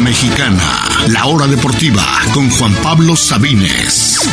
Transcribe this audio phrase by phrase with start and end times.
[0.00, 2.02] Mexicana, la hora deportiva
[2.34, 4.28] con Juan Pablo Sabines.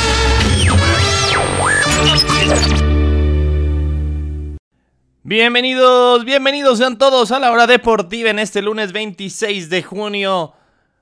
[5.24, 10.55] Bienvenidos, bienvenidos sean todos a la hora deportiva en este lunes 26 de junio.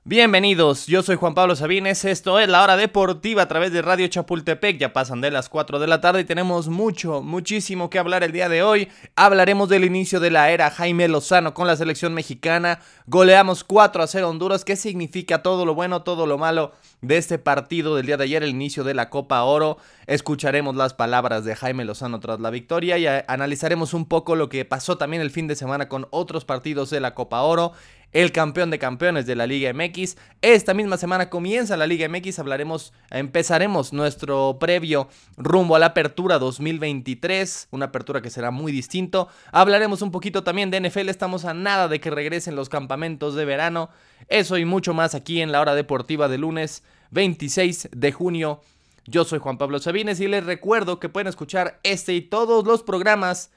[0.05, 4.05] Bienvenidos, yo soy Juan Pablo Sabines, esto es la hora deportiva a través de Radio
[4.09, 8.21] Chapultepec, ya pasan de las 4 de la tarde y tenemos mucho, muchísimo que hablar
[8.21, 8.89] el día de hoy.
[9.15, 14.07] Hablaremos del inicio de la era Jaime Lozano con la selección mexicana, goleamos 4 a
[14.07, 18.17] 0 Honduras, qué significa todo lo bueno, todo lo malo de este partido del día
[18.17, 19.77] de ayer, el inicio de la Copa Oro.
[20.05, 24.65] Escucharemos las palabras de Jaime Lozano tras la victoria y analizaremos un poco lo que
[24.65, 27.71] pasó también el fin de semana con otros partidos de la Copa Oro
[28.13, 30.15] el campeón de campeones de la Liga MX.
[30.41, 36.39] Esta misma semana comienza la Liga MX, hablaremos, empezaremos nuestro previo rumbo a la apertura
[36.39, 39.27] 2023, una apertura que será muy distinto.
[39.51, 43.45] Hablaremos un poquito también de NFL, estamos a nada de que regresen los campamentos de
[43.45, 43.89] verano.
[44.29, 48.61] Eso y mucho más aquí en la hora deportiva de lunes 26 de junio.
[49.05, 52.83] Yo soy Juan Pablo Sabines y les recuerdo que pueden escuchar este y todos los
[52.83, 53.51] programas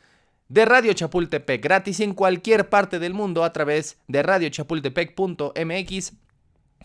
[0.49, 6.13] de Radio Chapultepec gratis en cualquier parte del mundo a través de radiochapultepec.mx.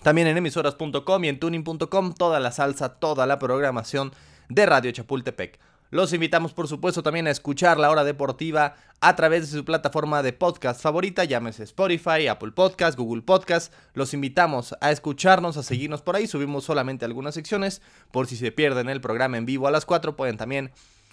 [0.01, 4.11] También en emisoras.com y en tuning.com toda la salsa, toda la programación
[4.49, 5.59] de Radio Chapultepec.
[5.91, 10.23] Los invitamos por supuesto también a escuchar la hora deportiva a través de su plataforma
[10.23, 13.73] de podcast favorita, llámese Spotify, Apple Podcast, Google Podcast.
[13.93, 16.27] Los invitamos a escucharnos, a seguirnos por ahí.
[16.27, 17.81] Subimos solamente algunas secciones.
[18.11, 20.71] Por si se pierden el programa en vivo a las 4, pueden también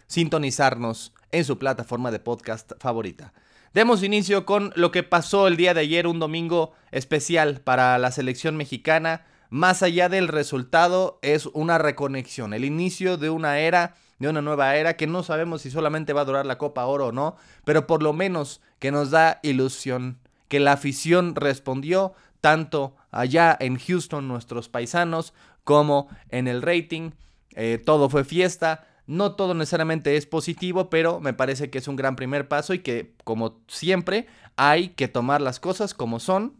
[0.09, 3.33] sintonizarnos en su plataforma de podcast favorita.
[3.75, 8.11] Demos inicio con lo que pasó el día de ayer, un domingo especial para la
[8.11, 9.27] selección mexicana.
[9.51, 14.75] Más allá del resultado, es una reconexión, el inicio de una era, de una nueva
[14.77, 17.87] era que no sabemos si solamente va a durar la Copa Oro o no, pero
[17.87, 24.29] por lo menos que nos da ilusión, que la afición respondió tanto allá en Houston,
[24.29, 25.35] nuestros paisanos,
[25.65, 27.11] como en el rating.
[27.55, 31.97] Eh, todo fue fiesta, no todo necesariamente es positivo, pero me parece que es un
[31.97, 34.27] gran primer paso y que, como siempre,
[34.57, 36.53] hay que tomar las cosas como son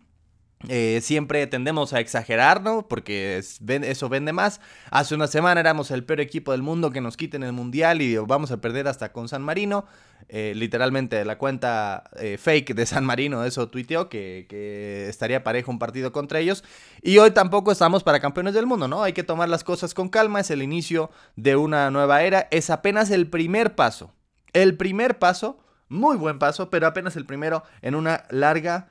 [0.67, 2.89] eh, siempre tendemos a exagerar, ¿no?
[2.89, 4.61] Porque eso vende más.
[4.91, 8.17] Hace una semana éramos el peor equipo del mundo que nos quiten el mundial y
[8.17, 9.87] vamos a perder hasta con San Marino.
[10.29, 15.71] Eh, literalmente la cuenta eh, fake de San Marino eso tuiteó que, que, estaría parejo
[15.71, 16.65] un partido contra ellos.
[17.03, 19.05] Y hoy tampoco estamos para campeones del mundo, ¿no?
[19.05, 20.41] Hay que tomar las cosas con calma.
[20.41, 22.49] Es el inicio de una nueva era.
[22.51, 24.13] Es apenas el primer paso.
[24.53, 28.89] El primer paso, muy buen paso, pero apenas el primero en una larga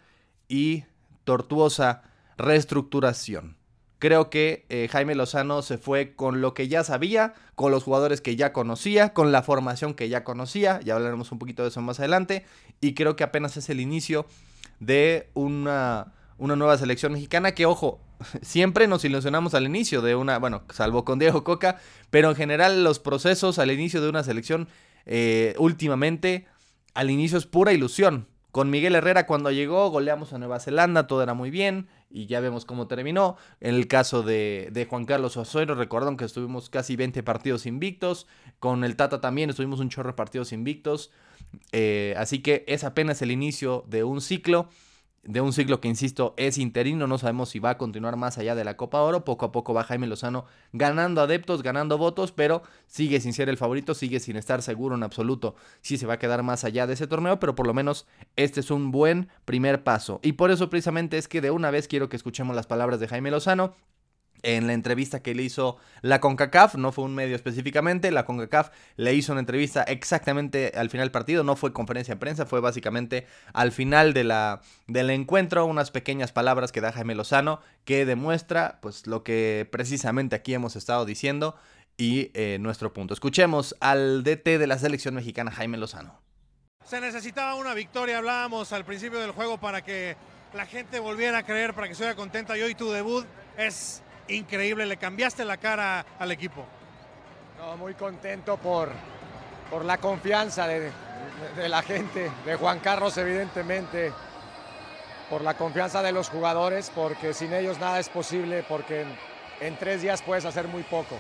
[0.48, 0.86] y
[1.28, 2.04] tortuosa
[2.38, 3.58] reestructuración.
[4.00, 8.22] Creo que eh, Jaime Lozano se fue con lo que ya sabía, con los jugadores
[8.22, 11.82] que ya conocía, con la formación que ya conocía, ya hablaremos un poquito de eso
[11.82, 12.46] más adelante,
[12.80, 14.26] y creo que apenas es el inicio
[14.80, 18.00] de una, una nueva selección mexicana que, ojo,
[18.42, 21.78] siempre nos ilusionamos al inicio de una, bueno, salvo con Diego Coca,
[22.10, 24.70] pero en general los procesos al inicio de una selección
[25.06, 26.46] eh, últimamente,
[26.94, 28.28] al inicio es pura ilusión.
[28.52, 32.40] Con Miguel Herrera cuando llegó goleamos a Nueva Zelanda, todo era muy bien y ya
[32.40, 33.38] vemos cómo terminó.
[33.60, 38.28] En el caso de, Juan Carlos Osorio, recuerdan que estuvimos casi 20 partidos invictos.
[38.60, 41.12] Con el Tata también estuvimos un chorro de partidos invictos.
[41.72, 44.70] Eh, así que es apenas el inicio de un ciclo
[45.24, 48.56] de un ciclo que, insisto, es interino, no sabemos si va a continuar más allá
[48.56, 52.64] de la Copa Oro, poco a poco va Jaime Lozano ganando adeptos, ganando votos, pero
[52.86, 56.20] sigue sin ser el favorito, sigue sin estar seguro en absoluto si se va a
[56.20, 59.84] quedar más allá de ese torneo, pero por lo menos este es un buen primer
[59.84, 60.20] paso.
[60.24, 63.08] Y por eso precisamente es que de una vez quiero que escuchemos las palabras de
[63.08, 63.76] Jaime Lozano,
[64.48, 68.70] en la entrevista que le hizo la CONCACAF, no fue un medio específicamente, la CONCACAF
[68.96, 72.62] le hizo una entrevista exactamente al final del partido, no fue conferencia de prensa, fue
[72.62, 78.06] básicamente al final de la, del encuentro, unas pequeñas palabras que da Jaime Lozano que
[78.06, 81.58] demuestra pues lo que precisamente aquí hemos estado diciendo
[81.98, 83.14] y eh, nuestro punto.
[83.14, 86.22] Escuchemos al DT de la selección mexicana Jaime Lozano.
[86.86, 90.16] Se necesitaba una victoria, hablábamos al principio del juego para que
[90.54, 93.26] la gente volviera a creer, para que estuviera contenta y hoy tu debut
[93.58, 96.66] es increíble, le cambiaste la cara al equipo.
[97.78, 98.90] muy contento por,
[99.70, 100.92] por la confianza de,
[101.68, 104.12] la gente, de Juan Carlos evidentemente,
[105.30, 109.06] por la confianza de los jugadores, porque sin ellos nada es posible, porque
[109.60, 111.18] en, tres días puedes hacer muy poco.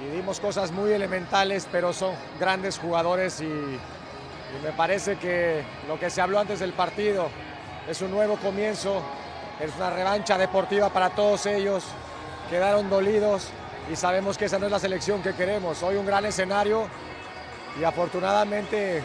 [0.00, 5.98] Y dimos cosas muy elementales, pero son grandes jugadores y, y me parece que lo
[5.98, 7.28] que se habló antes del partido
[7.88, 9.02] es un nuevo comienzo,
[9.60, 11.84] es una revancha deportiva para todos ellos.
[12.48, 13.48] Quedaron dolidos
[13.90, 15.82] y sabemos que esa no es la selección que queremos.
[15.82, 16.86] Hoy un gran escenario
[17.78, 19.02] y afortunadamente,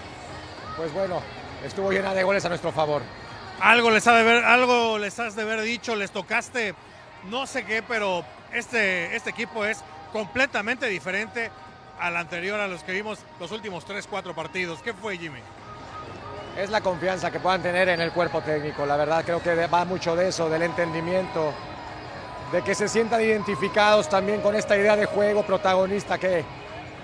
[0.78, 1.22] pues bueno,
[1.64, 3.02] estuvo llena de goles a nuestro favor.
[3.60, 6.76] Algo les, ha de ver, algo les has de haber dicho, les tocaste,
[7.30, 11.52] no sé qué, pero este, este equipo es completamente diferente
[12.00, 14.82] al anterior, a los que vimos los últimos 3, 4 partidos.
[14.82, 15.40] ¿Qué fue, Jimmy?
[16.58, 18.86] Es la confianza que puedan tener en el cuerpo técnico.
[18.86, 21.52] La verdad creo que va mucho de eso, del entendimiento,
[22.52, 26.46] de que se sientan identificados también con esta idea de juego protagonista que,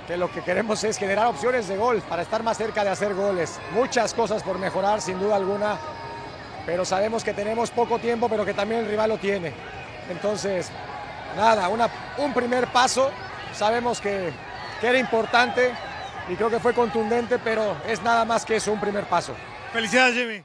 [0.07, 3.15] que lo que queremos es generar opciones de gol para estar más cerca de hacer
[3.15, 3.59] goles.
[3.73, 5.79] Muchas cosas por mejorar, sin duda alguna,
[6.67, 9.51] pero sabemos que tenemos poco tiempo, pero que también el rival lo tiene.
[10.11, 10.69] Entonces,
[11.35, 13.09] nada, una, un primer paso,
[13.55, 14.31] sabemos que,
[14.79, 15.71] que era importante
[16.29, 19.33] y creo que fue contundente, pero es nada más que eso, un primer paso.
[19.73, 20.43] Felicidades, Jimmy.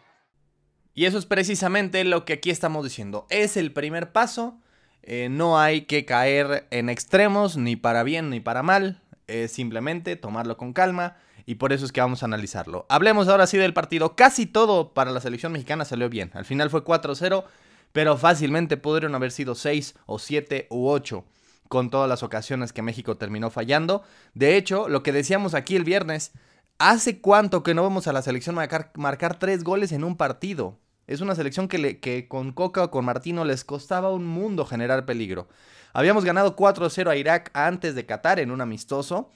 [0.94, 3.26] Y eso es precisamente lo que aquí estamos diciendo.
[3.28, 4.58] Es el primer paso.
[5.02, 9.02] Eh, no hay que caer en extremos, ni para bien ni para mal.
[9.26, 11.16] Es simplemente tomarlo con calma.
[11.46, 12.86] Y por eso es que vamos a analizarlo.
[12.88, 14.16] Hablemos ahora sí del partido.
[14.16, 16.30] Casi todo para la selección mexicana salió bien.
[16.32, 17.44] Al final fue 4-0,
[17.92, 21.24] pero fácilmente pudieron haber sido 6 o 7 u 8
[21.68, 24.02] con todas las ocasiones que México terminó fallando.
[24.34, 26.32] De hecho, lo que decíamos aquí el viernes,
[26.78, 30.78] ¿hace cuánto que no vemos a la selección marcar, marcar tres goles en un partido?
[31.06, 34.64] Es una selección que, le, que con Coca o con Martino les costaba un mundo
[34.64, 35.48] generar peligro.
[35.92, 39.30] Habíamos ganado 4-0 a Irak antes de Qatar en un amistoso.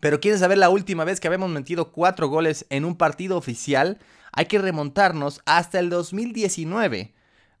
[0.00, 3.98] Pero ¿quieres saber la última vez que habíamos metido cuatro goles en un partido oficial?
[4.32, 7.14] Hay que remontarnos hasta el 2019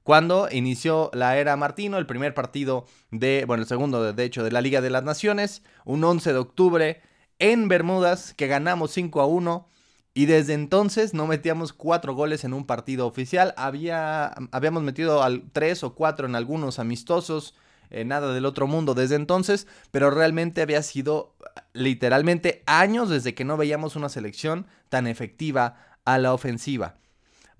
[0.08, 4.50] cuando inició la era Martino, el primer partido de, bueno, el segundo de, hecho de
[4.50, 7.02] la Liga de las Naciones, un 11 de octubre
[7.38, 9.68] en Bermudas que ganamos 5 a 1
[10.14, 15.42] y desde entonces no metíamos cuatro goles en un partido oficial, Había, habíamos metido al,
[15.52, 17.54] tres o cuatro en algunos amistosos,
[17.90, 21.36] eh, nada del otro mundo desde entonces, pero realmente había sido
[21.74, 26.94] literalmente años desde que no veíamos una selección tan efectiva a la ofensiva.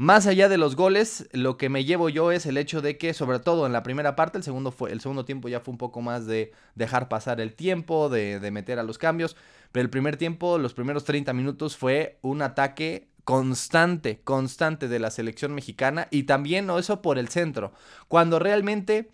[0.00, 3.12] Más allá de los goles, lo que me llevo yo es el hecho de que,
[3.15, 5.79] sobre todo en la primera parte, el segundo, fue, el segundo tiempo ya fue un
[5.79, 9.37] poco más de dejar pasar el tiempo, de, meter a los cambios,
[9.73, 15.11] pero el primer tiempo, los primeros 30 minutos fue un ataque constante, constante de la
[15.11, 17.73] selección mexicana y también eso por el centro.
[18.06, 19.11] Cuando realmente,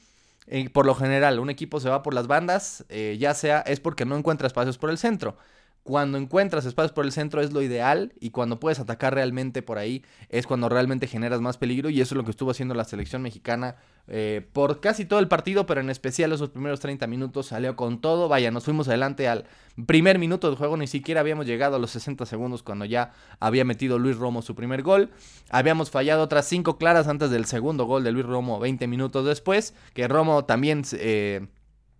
[0.48, 3.80] eh, por lo general, un equipo se va por las bandas, eh, ya sea es
[3.80, 5.38] porque no encuentra espacios por el centro.
[5.84, 9.76] Cuando encuentras espacios por el centro es lo ideal y cuando puedes atacar realmente por
[9.76, 12.84] ahí es cuando realmente generas más peligro y eso es lo que estuvo haciendo la
[12.84, 13.76] selección mexicana
[14.08, 18.00] eh, por casi todo el partido, pero en especial esos primeros 30 minutos salió con
[18.00, 18.28] todo.
[18.28, 19.44] Vaya, nos fuimos adelante al
[19.84, 23.66] primer minuto del juego, ni siquiera habíamos llegado a los 60 segundos cuando ya había
[23.66, 25.10] metido Luis Romo su primer gol.
[25.50, 29.74] Habíamos fallado otras 5 claras antes del segundo gol de Luis Romo 20 minutos después,
[29.92, 30.82] que Romo también...
[30.94, 31.46] Eh,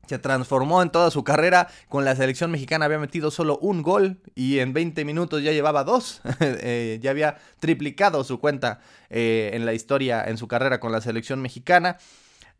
[0.07, 1.69] se transformó en toda su carrera.
[1.89, 5.85] Con la selección mexicana había metido solo un gol y en 20 minutos ya llevaba
[5.85, 6.21] dos.
[6.67, 8.81] Eh, ya había triplicado su cuenta
[9.11, 11.97] eh, en la historia, en su carrera con la selección mexicana.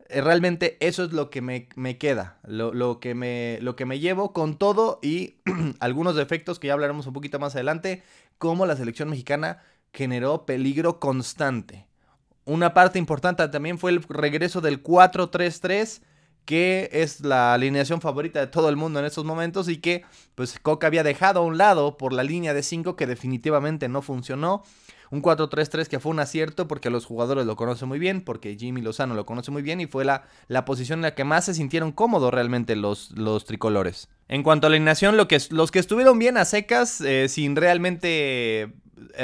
[0.07, 4.33] Eh, realmente eso es lo que me, queda, lo, que me, lo que me llevo
[4.33, 5.35] con todo y
[5.79, 8.03] algunos defectos que ya hablaremos un poquito más adelante,
[8.37, 9.63] cómo la selección mexicana
[9.93, 11.87] generó peligro constante.
[12.43, 16.01] Una parte importante también fue el regreso del 4-3-3
[16.45, 20.03] que es la alineación favorita de todo el mundo en estos momentos y que
[20.35, 24.01] pues Coca había dejado a un lado por la línea de 5 que definitivamente no
[24.01, 24.63] funcionó.
[25.11, 28.81] Un 4-3-3 que fue un acierto porque los jugadores lo conocen muy bien, porque Jimmy
[28.81, 31.53] Lozano lo conoce muy bien y fue la, la posición en la que más se
[31.53, 34.09] sintieron cómodos realmente los, los tricolores.
[34.27, 37.55] En cuanto a la alineación, lo que, los que estuvieron bien a secas, eh, sin
[37.55, 38.73] realmente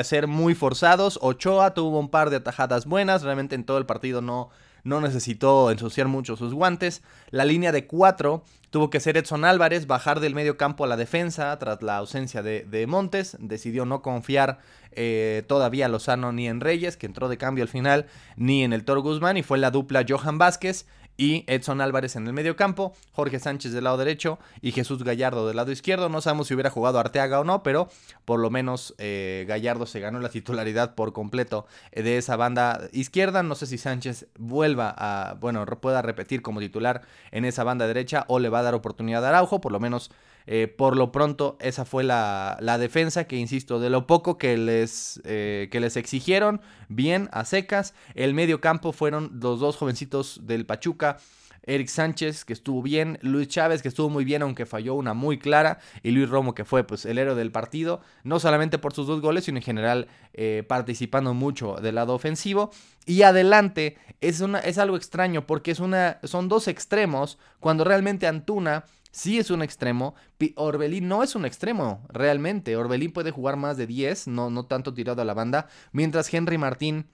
[0.04, 4.22] ser muy forzados, Ochoa tuvo un par de atajadas buenas, realmente en todo el partido
[4.22, 4.50] no
[4.84, 7.02] no necesitó ensuciar mucho sus guantes.
[7.30, 10.98] La línea de 4 tuvo que ser Edson Álvarez, bajar del medio campo a la
[10.98, 13.38] defensa tras la ausencia de, Montes.
[13.40, 14.60] Decidió no confiar
[14.92, 18.74] eh, todavía a Lozano ni en Reyes, que entró de cambio al final, ni en
[18.74, 20.86] el Toro Guzmán, y fue la dupla Johan Vázquez
[21.18, 25.48] y Edson Álvarez en el medio campo, Jorge Sánchez del lado derecho y Jesús Gallardo
[25.48, 26.10] del lado izquierdo.
[26.10, 27.90] No sabemos si hubiera jugado Arteaga o no, pero
[28.26, 32.82] por lo menos eh, Gallardo se ganó la titularidad por completo eh, de esa banda
[32.92, 33.44] izquierda.
[33.44, 37.02] No sé si Sánchez vuelva a, bueno, pueda repetir como titular
[37.32, 40.12] en esa banda derecha o le va a dar oportunidad a Araujo, por lo menos
[40.48, 45.22] eh, por lo pronto, esa fue la, defensa que, insisto, de lo poco que les,
[45.26, 47.94] eh, que les exigieron, bien a secas.
[48.16, 51.18] El medio campo fueron los dos jovencitos del Pachuca.
[51.64, 55.38] Eric Sánchez, que estuvo bien, Luis Chávez, que estuvo muy bien, aunque falló una muy
[55.38, 59.08] clara, y Luis Romo, que fue pues, el héroe del partido, no solamente por sus
[59.08, 62.72] dos goles, sino en general eh, participando mucho del lado ofensivo.
[63.06, 68.26] Y adelante es, una, es algo extraño, porque es una, son dos extremos, cuando realmente
[68.26, 70.16] Antuna sí es un extremo.
[70.56, 72.76] Orbelín no es un extremo, realmente.
[72.76, 75.68] Orbelín puede jugar más de 10, no, no tanto tirado a la banda.
[75.92, 77.08] Mientras Henry Martín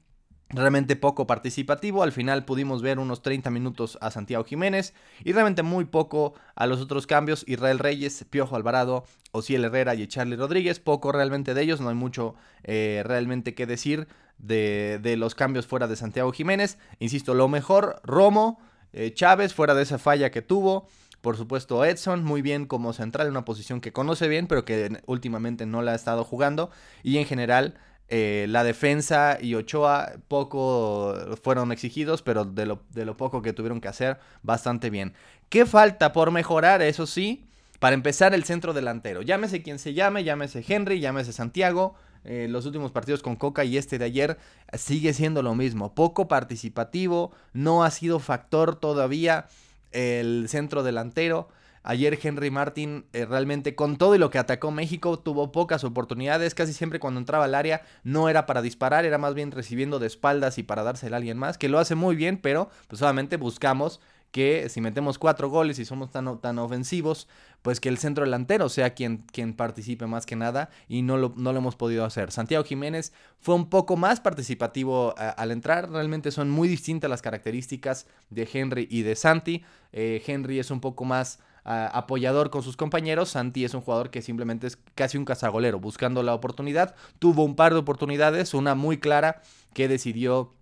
[0.50, 2.04] realmente poco participativo.
[2.04, 6.68] Al final pudimos ver unos 30 minutos a Santiago Jiménez y realmente muy poco a
[6.68, 7.44] los otros cambios.
[7.48, 10.80] Israel Reyes, Piojo Alvarado, Ociel Herrera y Charlie Rodríguez.
[10.80, 15.66] Poco realmente de ellos, no hay mucho eh, realmente que decir de, de, los cambios
[15.68, 16.78] fuera de Santiago Jiménez.
[17.00, 18.60] Insisto, lo mejor, Romo,
[18.94, 20.88] eh, Chávez, fuera de esa falla que tuvo.
[21.22, 25.02] Por supuesto, Edson, muy bien como central, en una posición que conoce bien, pero que
[25.08, 26.70] últimamente no la ha estado jugando.
[27.04, 27.76] Y en general,
[28.10, 33.52] eh, la defensa y Ochoa poco fueron exigidos, pero de lo, de lo, poco que
[33.52, 35.14] tuvieron que hacer, bastante bien.
[35.50, 36.82] ¿Qué falta por mejorar?
[36.82, 37.46] Eso sí,
[37.80, 39.22] para empezar el centro delantero.
[39.22, 41.96] Llámese quien se llame, llámese Henry, llámese Santiago.
[42.24, 44.38] Eh, los últimos partidos con Coca y este de ayer
[44.74, 45.94] sigue siendo lo mismo.
[45.94, 49.48] Poco participativo, no ha sido factor todavía
[49.92, 51.50] el centro delantero.
[51.84, 56.54] Ayer Henry Martin eh, realmente con todo y lo que atacó México tuvo pocas oportunidades.
[56.54, 60.08] Casi siempre cuando entraba al área no era para disparar, era más bien recibiendo de
[60.08, 63.38] espaldas y para dársela a alguien más, que lo hace muy bien, pero pues solamente
[63.38, 64.02] buscamos
[64.38, 67.28] que si metemos cuatro goles y somos tan, tan ofensivos,
[67.64, 71.34] pues que el centro delantero sea quien, quien participe más que nada y no lo,
[71.38, 72.32] no lo hemos podido hacer.
[72.32, 78.06] Santiago Jiménez fue un poco más participativo al entrar, realmente son muy distintas las características
[78.30, 79.64] de Henry y de Santi.
[79.92, 83.30] Eh, Henry es un poco más apoyador con sus compañeros.
[83.30, 86.94] Santi es un jugador que simplemente es casi un cazagolero, buscando la oportunidad.
[87.18, 89.42] Tuvo un par de oportunidades, una muy clara
[89.74, 90.54] que decidió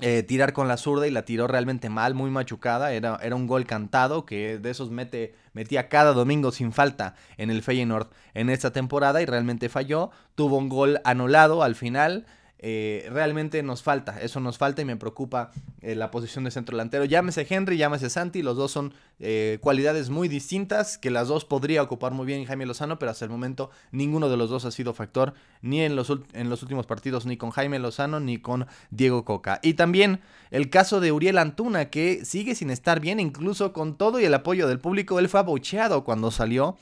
[0.00, 2.92] eh, tirar con la zurda y la tiró realmente mal, muy machucada.
[2.92, 7.50] Era, era un gol cantado que de esos mete, metía cada domingo sin falta en
[7.50, 10.10] el Feyenoord en esta temporada y realmente falló.
[10.34, 12.26] Tuvo un gol anulado al final.
[12.58, 15.50] Eh, realmente nos falta, eso nos falta y me preocupa
[15.82, 17.04] eh, la posición de centro delantero.
[17.04, 21.82] Llámese Henry, llámese Santi, los dos son eh, cualidades muy distintas que las dos podría
[21.82, 24.94] ocupar muy bien Jaime Lozano, pero hasta el momento ninguno de los dos ha sido
[24.94, 29.24] factor ni en los, en los últimos partidos, ni con Jaime Lozano ni con Diego
[29.26, 29.60] Coca.
[29.62, 30.20] Y también
[30.50, 34.34] el caso de Uriel Antuna, que sigue sin estar bien, incluso con todo y el
[34.34, 36.78] apoyo del público, él fue abucheado cuando salió.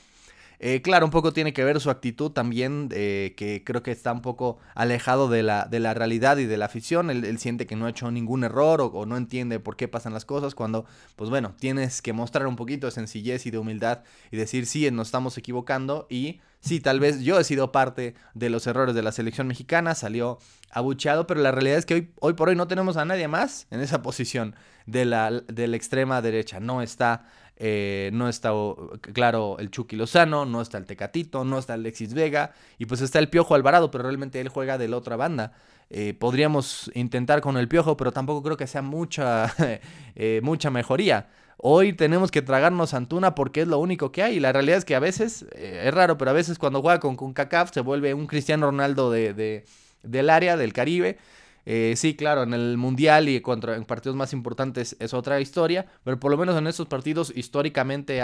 [0.59, 4.11] Eh, claro, un poco tiene que ver su actitud también, eh, que creo que está
[4.11, 7.09] un poco alejado de la, de la realidad y de la afición.
[7.09, 10.25] Él, siente que no ha hecho ningún error o, no entiende por qué pasan las
[10.25, 10.85] cosas cuando,
[11.15, 14.89] pues bueno, tienes que mostrar un poquito de sencillez y de humildad y decir, sí,
[14.91, 19.03] nos estamos equivocando y sí, tal vez yo he sido parte de los errores de
[19.03, 20.39] la selección mexicana, salió
[20.71, 23.67] abucheado, pero la realidad es que hoy, hoy por hoy no tenemos a nadie más
[23.71, 26.59] en esa posición de la, de la extrema derecha.
[26.59, 27.25] No está
[27.57, 28.51] eh, no está,
[29.13, 33.19] claro, el Chucky Lozano, no está el Tecatito, no está Alexis Vega, y pues está
[33.19, 35.53] el Piojo Alvarado, pero realmente él juega de la otra banda.
[35.89, 39.53] Eh, podríamos intentar con el Piojo, pero tampoco creo que sea mucha,
[40.15, 41.29] eh, mucha mejoría.
[41.57, 44.37] Hoy tenemos que tragarnos Antuna porque es lo único que hay.
[44.37, 47.15] Y la realidad es que a veces, es raro, pero a veces cuando juega con,
[47.15, 47.33] con
[47.71, 49.63] se vuelve un Cristiano Ronaldo de,
[50.03, 51.17] del área, del Caribe.
[51.65, 56.19] Eh, sí, claro, en el Mundial y en partidos más importantes es otra historia, pero
[56.19, 58.19] por lo menos en estos partidos históricamente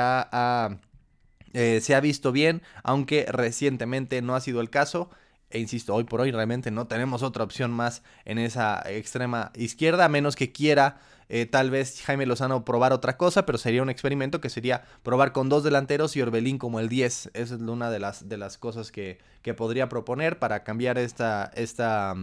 [1.54, 5.10] eh, se ha visto bien, aunque recientemente no ha sido el caso.
[5.50, 10.06] E insisto, hoy por hoy realmente no tenemos otra opción más en esa extrema izquierda,
[10.06, 11.00] a menos que quiera
[11.34, 15.32] eh, tal vez Jaime Lozano probar otra cosa, pero sería un experimento que sería probar
[15.32, 17.32] con dos delanteros y Orbelín como el 10.
[17.34, 21.50] Esa es una de las, de las cosas que, que podría proponer para cambiar esta,
[21.56, 22.16] esta,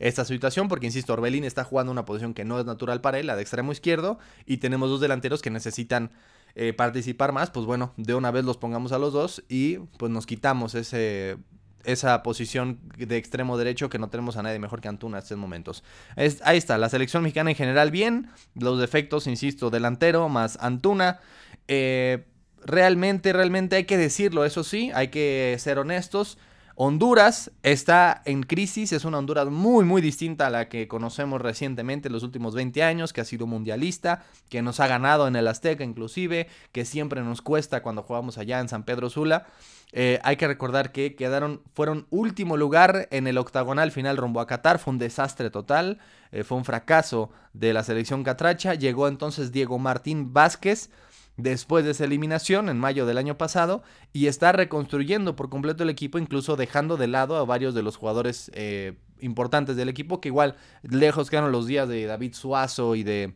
[0.00, 3.26] esta situación, porque insisto, Orbelín está jugando una posición que no es natural para él,
[3.26, 6.10] la de extremo izquierdo, y tenemos dos delanteros que necesitan
[6.56, 10.10] eh, participar más, pues bueno, de una vez los pongamos a los dos y pues
[10.10, 11.36] nos quitamos ese
[11.84, 15.38] esa posición de extremo derecho que no tenemos a nadie mejor que Antuna en estos
[15.38, 15.82] momentos.
[16.14, 21.20] ahí está, la selección mexicana en general bien, los defectos, insisto, delantero más Antuna.
[21.68, 22.26] Eh,
[22.64, 26.36] realmente, realmente hay que decirlo, eso sí, hay que ser honestos.
[26.82, 32.08] Honduras está en crisis, es una Honduras muy muy distinta a la que conocemos recientemente
[32.08, 35.46] en los últimos 20 años, que ha sido mundialista, que nos ha ganado en el
[35.46, 39.46] Azteca inclusive, que siempre nos cuesta cuando jugamos allá en San Pedro Sula.
[39.92, 44.46] Eh, hay que recordar que quedaron, fueron último lugar en el octagonal final rumbo a
[44.46, 45.98] Qatar, fue un desastre total,
[46.32, 50.88] eh, fue un fracaso de la selección catracha, llegó entonces Diego Martín Vázquez,
[51.36, 53.82] después de esa eliminación en mayo del año pasado
[54.12, 57.96] y está reconstruyendo por completo el equipo, incluso dejando de lado a varios de los
[57.96, 63.02] jugadores eh, importantes del equipo, que igual lejos quedaron los días de David Suazo y
[63.02, 63.34] de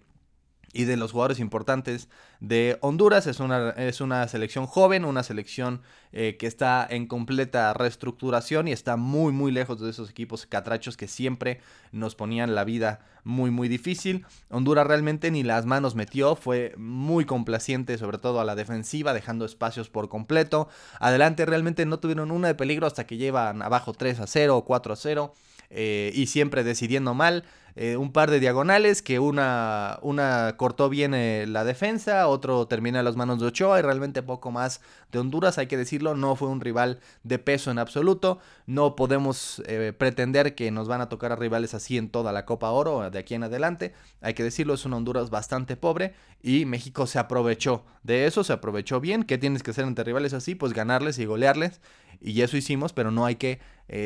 [0.74, 2.08] y de los jugadores importantes
[2.40, 3.26] de Honduras.
[3.26, 5.80] Es una, es una selección joven, una selección
[6.12, 10.96] eh, que está en completa reestructuración y está muy muy lejos de esos equipos catrachos
[10.96, 11.60] que siempre
[11.92, 14.26] nos ponían la vida muy muy difícil.
[14.50, 19.44] Honduras realmente ni las manos metió, fue muy complaciente sobre todo a la defensiva, dejando
[19.44, 20.68] espacios por completo.
[21.00, 24.64] Adelante realmente no tuvieron una de peligro hasta que llevan abajo 3 a 0 o
[24.64, 25.34] 4 a 0
[25.70, 27.44] eh, y siempre decidiendo mal.
[27.76, 33.00] Eh, un par de diagonales que una, una cortó bien eh, la defensa, otro termina
[33.00, 36.36] en las manos de Ochoa y realmente poco más de Honduras, hay que decirlo, no
[36.36, 41.08] fue un rival de peso en absoluto, no podemos eh, pretender que nos van a
[41.08, 44.44] tocar a rivales así en toda la Copa Oro de aquí en adelante, hay que
[44.44, 49.24] decirlo, es un Honduras bastante pobre y México se aprovechó de eso, se aprovechó bien,
[49.24, 50.54] ¿qué tienes que hacer ante rivales así?
[50.54, 51.80] Pues ganarles y golearles
[52.20, 53.58] y eso hicimos, pero no hay que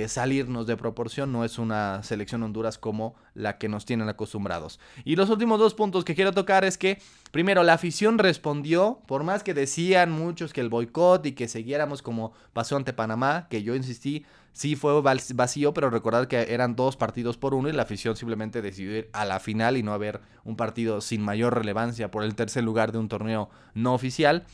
[0.08, 4.80] salirnos de proporción, no es una selección Honduras como la que nos tienen acostumbrados.
[5.04, 9.22] Y los últimos dos puntos que quiero tocar es que, primero, la afición respondió, por
[9.22, 13.62] más que decían muchos que el boicot y que siguiéramos como pasó ante Panamá, que
[13.62, 17.82] yo insistí, sí fue vacío, pero recordar que eran dos partidos por uno y la
[17.82, 22.10] afición simplemente decidió ir a la final y no haber un partido sin mayor relevancia
[22.10, 24.44] por el tercer lugar de un torneo no oficial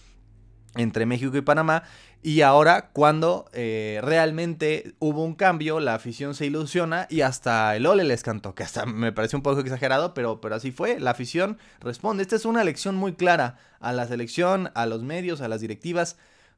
[0.77, 1.85] entre México y Panamá.
[2.23, 7.87] Y ahora, cuando eh, realmente hubo un cambio, la afición se ilusiona y hasta el
[7.87, 10.99] Ole les cantó, que hasta me parece un poco exagerado, pero, pero así fue.
[10.99, 12.23] La afición responde.
[12.23, 16.17] Esta es una lección muy clara a la selección, a los medios, a las directivas.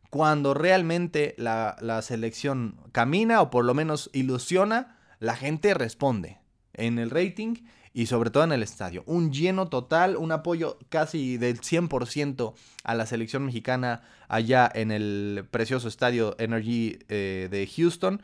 [0.08, 6.38] Cuando realmente la, la selección camina o por lo menos ilusiona, la gente responde
[6.74, 7.56] en el rating
[7.96, 9.02] y sobre todo en el estadio.
[9.06, 12.52] Un lleno total, un apoyo casi del 100%
[12.84, 18.20] a la selección mexicana allá en el precioso estadio Energy eh, de Houston.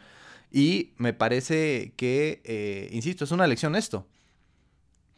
[0.51, 4.07] Y me parece que, eh, insisto, es una lección esto.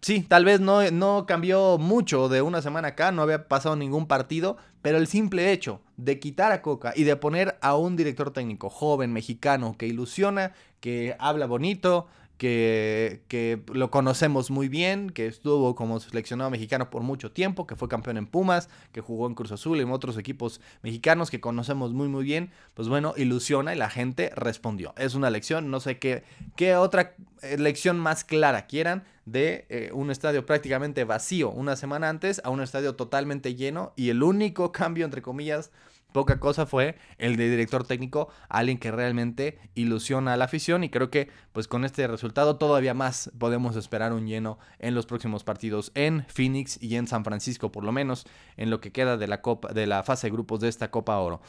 [0.03, 4.07] Sí, tal vez no, no cambió mucho de una semana acá, no había pasado ningún
[4.07, 8.31] partido, pero el simple hecho de quitar a Coca y de poner a un director
[8.31, 12.07] técnico joven, mexicano, que ilusiona, que habla bonito,
[12.45, 17.89] que, lo conocemos muy bien, que estuvo como seleccionado mexicano por mucho tiempo, que fue
[17.89, 21.93] campeón en Pumas, que jugó en Cruz Azul y en otros equipos mexicanos que conocemos
[21.93, 24.95] muy muy bien, pues bueno, ilusiona y la gente respondió.
[24.99, 26.23] Es una lección, no sé qué,
[26.57, 32.11] qué otra eh, lección más clara quieran de eh, un estadio prácticamente vacío una semana
[32.11, 35.71] antes a un estadio totalmente lleno y el único cambio entre comillas
[36.15, 40.89] poca cosa fue el de director técnico, alguien que realmente ilusiona a la afición y
[40.89, 45.43] creo que pues con este resultado todavía más podemos esperar un lleno en los próximos
[45.43, 49.27] partidos en Phoenix y en San Francisco, por lo menos en lo que queda de
[49.27, 51.41] la copa de la fase de grupos de esta Copa Oro.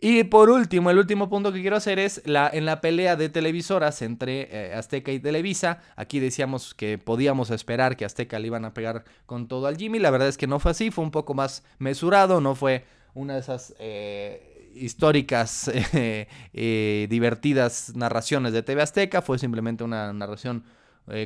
[0.00, 3.28] Y por último, el último punto que quiero hacer es la, en la pelea de
[3.28, 5.78] televisoras entre eh, Azteca y Televisa.
[5.94, 10.00] Aquí decíamos que podíamos esperar que Azteca le iban a pegar con todo al Jimmy.
[10.00, 12.84] La verdad es que no fue así, fue un poco más mesurado, no fue
[13.14, 20.12] una de esas eh, históricas, eh, eh, divertidas narraciones de TV Azteca, fue simplemente una
[20.12, 20.64] narración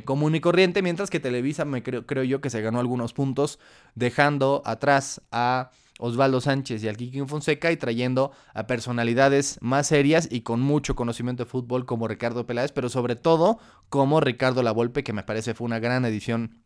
[0.07, 3.59] común y corriente, mientras que Televisa me creo, creo yo que se ganó algunos puntos
[3.94, 10.29] dejando atrás a Osvaldo Sánchez y al Kiki Fonseca y trayendo a personalidades más serias
[10.31, 13.59] y con mucho conocimiento de fútbol como Ricardo Peláez, pero sobre todo
[13.90, 16.62] como Ricardo Lavolpe, que me parece fue una gran edición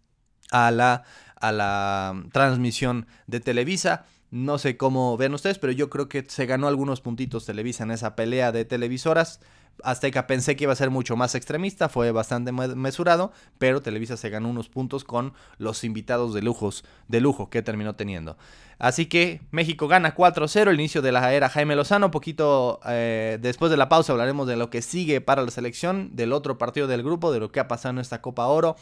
[0.53, 1.03] a la,
[1.37, 4.05] a la transmisión de Televisa.
[4.31, 7.90] No sé cómo ven ustedes, pero yo creo que se ganó algunos puntitos Televisa en
[7.90, 9.40] esa pelea de televisoras.
[9.83, 14.29] Azteca pensé que iba a ser mucho más extremista, fue bastante mesurado, pero Televisa se
[14.29, 18.37] ganó unos puntos con los invitados de lujos, de lujo que terminó teniendo.
[18.79, 22.11] Así que México gana 4-0, el inicio de la era Jaime Lozano.
[22.11, 26.33] Poquito eh, después de la pausa hablaremos de lo que sigue para la selección, del
[26.33, 28.77] otro partido del grupo, de lo que ha pasado en esta Copa Oro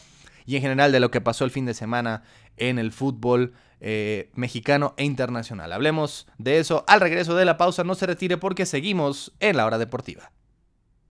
[0.46, 2.22] y en general de lo que pasó el fin de semana
[2.58, 5.72] en el fútbol eh, mexicano e internacional.
[5.72, 7.84] Hablemos de eso al regreso de la pausa.
[7.84, 10.32] No se retire porque seguimos en la hora deportiva.